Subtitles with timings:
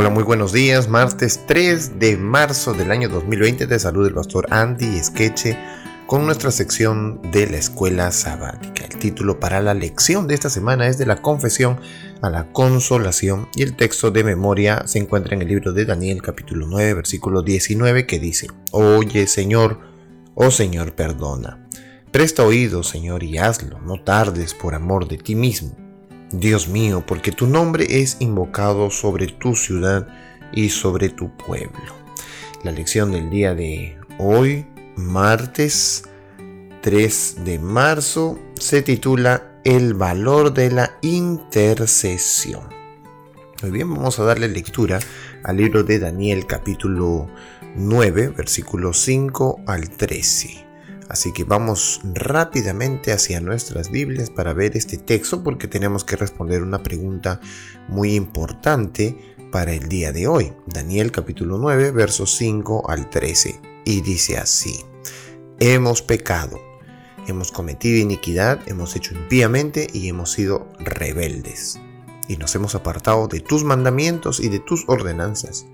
[0.00, 0.86] Hola, muy buenos días.
[0.86, 5.58] Martes 3 de marzo del año 2020 te saluda el pastor Andy Esqueche
[6.06, 8.84] con nuestra sección de la escuela sabática.
[8.84, 11.80] El título para la lección de esta semana es de la confesión
[12.22, 16.22] a la consolación y el texto de memoria se encuentra en el libro de Daniel
[16.22, 19.80] capítulo 9 versículo 19 que dice, Oye Señor,
[20.36, 21.68] oh Señor, perdona.
[22.12, 25.87] Presta oído, Señor, y hazlo, no tardes por amor de ti mismo
[26.32, 30.06] Dios mío, porque tu nombre es invocado sobre tu ciudad
[30.52, 31.94] y sobre tu pueblo.
[32.64, 36.04] La lección del día de hoy, martes
[36.82, 42.68] 3 de marzo, se titula El valor de la intercesión.
[43.62, 44.98] Muy bien, vamos a darle lectura
[45.44, 47.28] al libro de Daniel capítulo
[47.74, 50.67] 9, versículos 5 al 13.
[51.08, 56.62] Así que vamos rápidamente hacia nuestras Biblias para ver este texto porque tenemos que responder
[56.62, 57.40] una pregunta
[57.88, 59.16] muy importante
[59.50, 60.52] para el día de hoy.
[60.66, 63.60] Daniel capítulo 9 versos 5 al 13.
[63.86, 64.84] Y dice así,
[65.58, 66.60] hemos pecado,
[67.26, 71.80] hemos cometido iniquidad, hemos hecho impíamente y hemos sido rebeldes.
[72.28, 75.66] Y nos hemos apartado de tus mandamientos y de tus ordenanzas.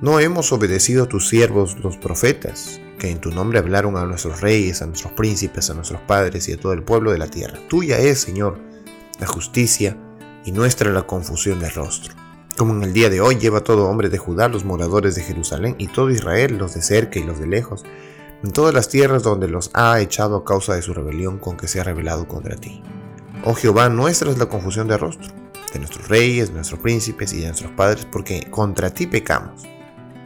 [0.00, 4.40] No hemos obedecido a tus siervos los profetas que en tu nombre hablaron a nuestros
[4.40, 7.58] reyes, a nuestros príncipes, a nuestros padres y a todo el pueblo de la tierra.
[7.68, 8.60] Tuya es, Señor,
[9.18, 9.96] la justicia
[10.44, 12.14] y nuestra la confusión de rostro.
[12.56, 15.74] Como en el día de hoy lleva todo hombre de Judá, los moradores de Jerusalén
[15.78, 17.84] y todo Israel, los de cerca y los de lejos,
[18.44, 21.66] en todas las tierras donde los ha echado a causa de su rebelión con que
[21.66, 22.84] se ha rebelado contra ti.
[23.42, 25.26] Oh Jehová, nuestra es la confusión de rostro,
[25.72, 29.66] de nuestros reyes, de nuestros príncipes y de nuestros padres, porque contra ti pecamos.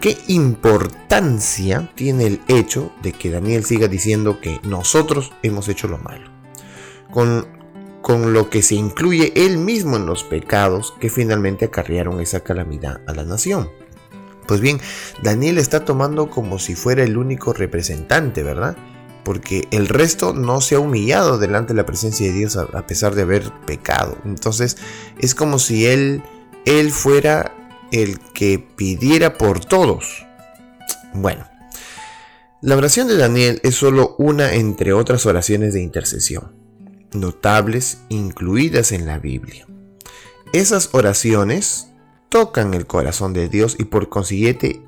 [0.00, 5.98] ¿Qué importancia tiene el hecho de que Daniel siga diciendo que nosotros hemos hecho lo
[5.98, 6.30] malo?
[7.10, 7.46] Con,
[8.02, 13.00] con lo que se incluye él mismo en los pecados que finalmente acarrearon esa calamidad
[13.06, 13.68] a la nación.
[14.48, 14.80] Pues bien,
[15.22, 18.78] Daniel está tomando como si fuera el único representante, ¿verdad?
[19.22, 23.14] Porque el resto no se ha humillado delante de la presencia de Dios a, pesar
[23.14, 24.16] de haber pecado.
[24.24, 24.78] Entonces
[25.18, 26.22] es como si él,
[26.64, 27.57] él fuera
[27.92, 30.26] el que pidiera por todos.
[31.14, 31.46] Bueno,
[32.60, 36.56] la oración de Daniel es solo una entre otras oraciones de intercesión,
[37.12, 39.66] notables incluidas en la Biblia.
[40.52, 41.88] Esas oraciones
[42.28, 44.82] tocan el corazón de Dios y por consiguiente,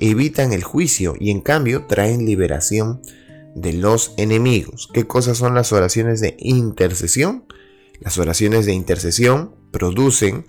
[0.00, 3.02] evitan el juicio y en cambio traen liberación
[3.54, 4.88] de los enemigos.
[4.92, 7.44] ¿Qué cosas son las oraciones de intercesión?
[8.00, 10.44] Las oraciones de intercesión producen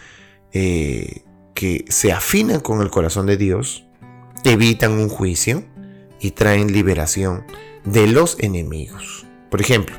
[0.54, 3.86] eh, que se afinan con el corazón de Dios,
[4.44, 5.64] evitan un juicio
[6.20, 7.46] y traen liberación
[7.86, 9.26] de los enemigos.
[9.50, 9.96] Por ejemplo,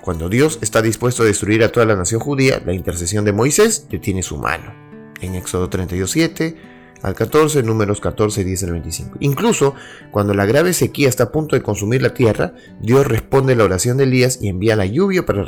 [0.00, 3.86] cuando Dios está dispuesto a destruir a toda la nación judía, la intercesión de Moisés
[3.90, 4.74] detiene su mano.
[5.20, 6.56] En Éxodo 32.7
[7.02, 9.16] al 14, números 14, 10 al 25.
[9.20, 9.74] Incluso
[10.10, 13.96] cuando la grave sequía está a punto de consumir la tierra, Dios responde la oración
[13.96, 15.44] de Elías y envía la lluvia para,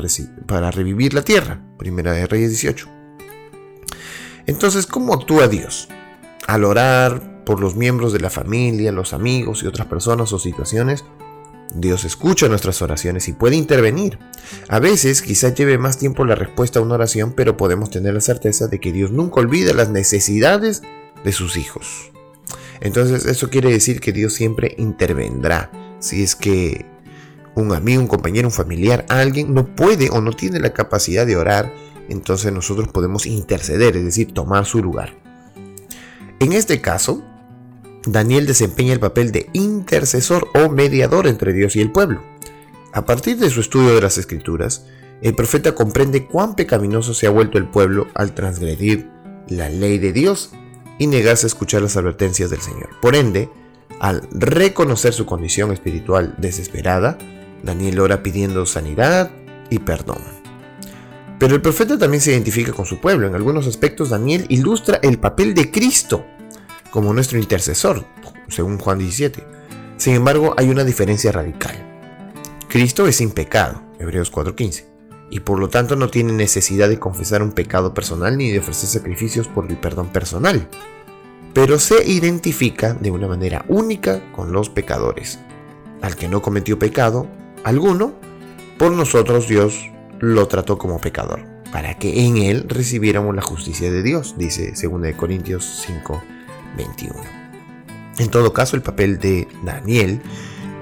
[0.46, 1.62] para revivir la tierra.
[1.78, 2.95] Primera de Reyes 18.
[4.46, 5.88] Entonces, ¿cómo actúa Dios?
[6.46, 11.04] Al orar por los miembros de la familia, los amigos y otras personas o situaciones,
[11.74, 14.18] Dios escucha nuestras oraciones y puede intervenir.
[14.68, 18.20] A veces quizás lleve más tiempo la respuesta a una oración, pero podemos tener la
[18.20, 20.82] certeza de que Dios nunca olvida las necesidades
[21.24, 22.12] de sus hijos.
[22.80, 25.70] Entonces eso quiere decir que Dios siempre intervendrá.
[25.98, 26.86] Si es que
[27.54, 31.36] un amigo, un compañero, un familiar, alguien no puede o no tiene la capacidad de
[31.36, 31.72] orar,
[32.08, 35.14] entonces nosotros podemos interceder, es decir, tomar su lugar.
[36.38, 37.22] En este caso,
[38.04, 42.22] Daniel desempeña el papel de intercesor o mediador entre Dios y el pueblo.
[42.92, 44.86] A partir de su estudio de las escrituras,
[45.22, 49.10] el profeta comprende cuán pecaminoso se ha vuelto el pueblo al transgredir
[49.48, 50.52] la ley de Dios
[50.98, 52.90] y negarse a escuchar las advertencias del Señor.
[53.00, 53.50] Por ende,
[54.00, 57.18] al reconocer su condición espiritual desesperada,
[57.62, 59.30] Daniel ora pidiendo sanidad
[59.70, 60.45] y perdón.
[61.38, 63.26] Pero el profeta también se identifica con su pueblo.
[63.26, 66.24] En algunos aspectos Daniel ilustra el papel de Cristo
[66.90, 68.06] como nuestro intercesor,
[68.48, 69.44] según Juan 17.
[69.98, 71.74] Sin embargo, hay una diferencia radical.
[72.68, 74.86] Cristo es sin pecado, Hebreos 4:15,
[75.30, 78.88] y por lo tanto no tiene necesidad de confesar un pecado personal ni de ofrecer
[78.88, 80.68] sacrificios por el perdón personal,
[81.54, 85.38] pero se identifica de una manera única con los pecadores.
[86.02, 87.26] Al que no cometió pecado
[87.64, 88.14] alguno,
[88.78, 89.90] por nosotros Dios
[90.20, 95.14] lo trató como pecador, para que en él recibiéramos la justicia de Dios, dice 2
[95.16, 96.22] Corintios 5,
[96.76, 97.14] 21.
[98.18, 100.20] En todo caso, el papel de Daniel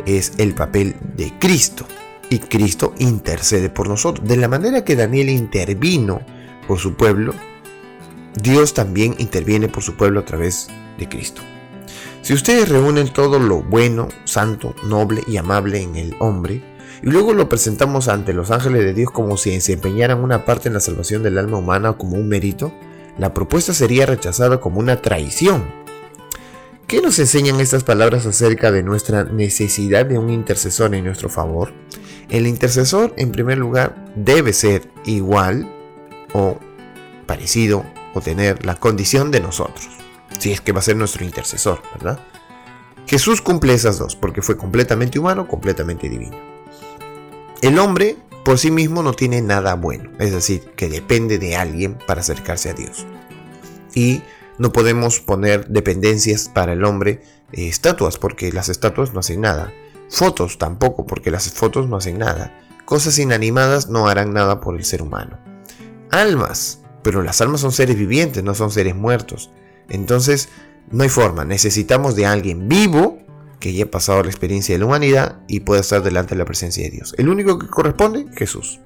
[0.06, 1.86] es el papel de Cristo,
[2.30, 4.26] y Cristo intercede por nosotros.
[4.26, 6.20] De la manera que Daniel intervino
[6.66, 7.34] por su pueblo,
[8.40, 11.42] Dios también interviene por su pueblo a través de Cristo.
[12.22, 16.62] Si ustedes reúnen todo lo bueno, santo, noble y amable en el hombre,
[17.04, 20.74] y luego lo presentamos ante los ángeles de Dios como si desempeñaran una parte en
[20.74, 22.72] la salvación del alma humana o como un mérito,
[23.18, 25.66] la propuesta sería rechazada como una traición.
[26.86, 31.74] ¿Qué nos enseñan estas palabras acerca de nuestra necesidad de un intercesor en nuestro favor?
[32.30, 35.70] El intercesor, en primer lugar, debe ser igual
[36.32, 36.58] o
[37.26, 37.84] parecido
[38.14, 39.90] o tener la condición de nosotros,
[40.38, 42.18] si es que va a ser nuestro intercesor, ¿verdad?
[43.06, 46.53] Jesús cumple esas dos, porque fue completamente humano, completamente divino.
[47.64, 51.96] El hombre por sí mismo no tiene nada bueno, es decir, que depende de alguien
[52.06, 53.06] para acercarse a Dios.
[53.94, 54.20] Y
[54.58, 57.22] no podemos poner dependencias para el hombre
[57.52, 59.72] eh, estatuas, porque las estatuas no hacen nada.
[60.10, 62.54] Fotos tampoco, porque las fotos no hacen nada.
[62.84, 65.38] Cosas inanimadas no harán nada por el ser humano.
[66.10, 69.50] Almas, pero las almas son seres vivientes, no son seres muertos.
[69.88, 70.50] Entonces,
[70.90, 73.23] no hay forma, necesitamos de alguien vivo
[73.64, 76.84] que haya pasado la experiencia de la humanidad y pueda estar delante de la presencia
[76.84, 77.14] de Dios.
[77.16, 78.78] El único que corresponde, Jesús.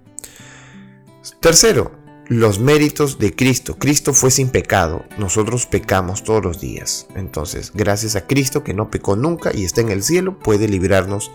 [1.40, 1.90] Tercero,
[2.28, 3.76] los méritos de Cristo.
[3.76, 7.08] Cristo fue sin pecado, nosotros pecamos todos los días.
[7.16, 11.32] Entonces, gracias a Cristo que no pecó nunca y está en el cielo, puede librarnos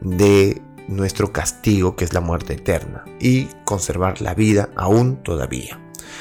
[0.00, 5.78] de nuestro castigo, que es la muerte eterna, y conservar la vida aún todavía.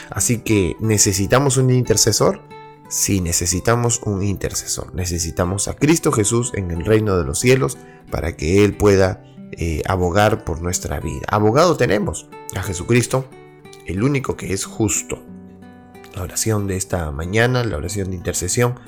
[0.09, 2.41] Así que necesitamos un intercesor.
[2.89, 4.95] Sí, necesitamos un intercesor.
[4.95, 7.77] Necesitamos a Cristo Jesús en el reino de los cielos
[8.09, 11.21] para que Él pueda eh, abogar por nuestra vida.
[11.27, 13.25] Abogado tenemos a Jesucristo
[13.85, 15.23] el único que es justo.
[16.15, 18.79] La oración de esta mañana, la oración de intercesión,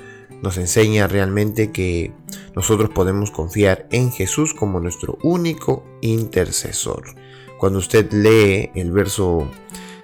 [0.42, 2.12] nos enseña realmente que
[2.56, 7.14] nosotros podemos confiar en Jesús como nuestro único intercesor.
[7.60, 9.48] Cuando usted lee el verso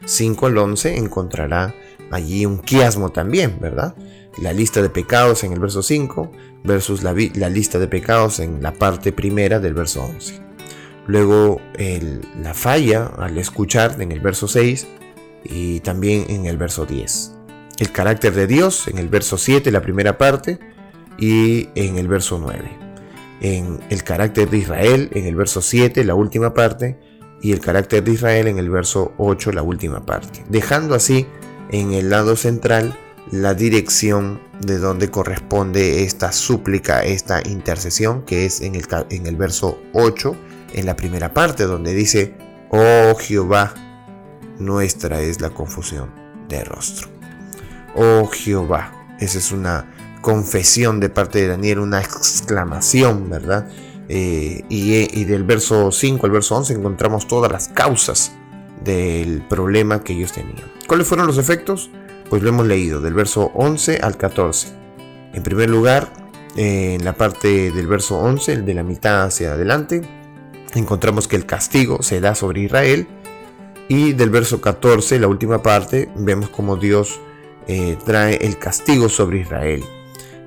[0.05, 1.73] 5 al 11 encontrará
[2.11, 3.95] allí un quiasmo también, ¿verdad?
[4.41, 6.31] La lista de pecados en el verso 5
[6.63, 10.41] versus la, lista de pecados en la parte primera del verso 11.
[11.07, 11.61] Luego
[12.41, 14.87] la falla al escuchar en el verso 6
[15.45, 17.33] y también en el verso 10.
[17.79, 20.59] El carácter de Dios en el verso 7, la primera parte,
[21.17, 22.69] y en el verso 9.
[23.41, 26.99] En el carácter de Israel en el verso 7, la última parte,
[27.41, 30.43] y el carácter de Israel en el verso 8, la última parte.
[30.49, 31.27] Dejando así
[31.71, 32.97] en el lado central
[33.31, 39.35] la dirección de donde corresponde esta súplica, esta intercesión, que es en el, en el
[39.35, 40.35] verso 8
[40.73, 42.35] en la primera parte donde dice,
[42.69, 43.73] oh Jehová,
[44.59, 46.11] nuestra es la confusión
[46.49, 47.09] de rostro.
[47.95, 53.67] Oh Jehová, esa es una confesión de parte de Daniel, una exclamación, ¿verdad?
[54.09, 58.31] Eh, y, y, del verso 5 al verso 11 encontramos todas las causas
[58.83, 60.71] del problema que ellos tenían.
[60.87, 61.89] ¿Cuáles fueron los efectos?
[62.29, 64.69] Pues lo hemos leído del verso 11 al 14.
[65.33, 66.11] En primer lugar,
[66.55, 70.01] en la parte del verso 11, el de la mitad hacia adelante,
[70.73, 73.07] encontramos que el castigo se da sobre Israel.
[73.87, 77.21] Y del verso 14, la última parte, vemos como Dios
[77.67, 79.83] eh, trae el castigo sobre Israel.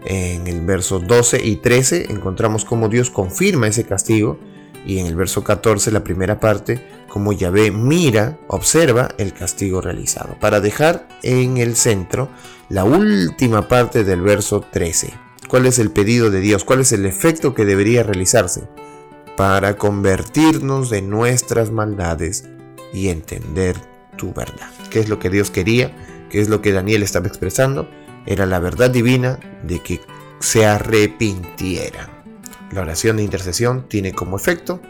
[0.04, 4.38] En el verso 12 y 13 encontramos como Dios confirma ese castigo.
[4.86, 10.36] Y en el verso 14, la primera parte, como Yahvé mira, observa el castigo realizado.
[10.40, 12.28] Para dejar en el centro
[12.68, 15.12] la última parte del verso 13.
[15.48, 16.64] ¿Cuál es el pedido de Dios?
[16.64, 18.68] ¿Cuál es el efecto que debería realizarse?
[19.40, 22.44] para convertirnos de nuestras maldades
[22.92, 23.74] y entender
[24.18, 24.68] tu verdad.
[24.90, 25.96] ¿Qué es lo que Dios quería?
[26.28, 27.88] ¿Qué es lo que Daniel estaba expresando?
[28.26, 30.02] Era la verdad divina de que
[30.40, 32.19] se arrepintieran.
[32.70, 34.80] La oración de intercesión tiene como efecto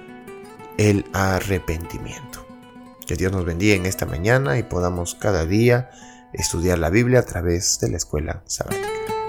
[0.77, 2.47] el arrepentimiento.
[3.07, 5.91] Que Dios nos bendiga en esta mañana y podamos cada día
[6.33, 9.20] estudiar la Biblia a través de la escuela sabática.